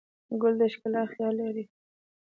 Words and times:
ګل 0.41 0.53
د 0.59 0.61
ښکلا 0.73 1.03
خیال 1.13 1.35
لري. 1.41 1.65